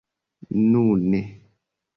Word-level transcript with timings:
nune 0.69 1.21